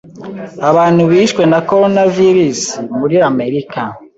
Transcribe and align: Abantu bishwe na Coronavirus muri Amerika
Abantu 0.69 1.01
bishwe 1.11 1.41
na 1.51 1.59
Coronavirus 1.69 2.61
muri 2.99 3.15
Amerika 3.29 3.81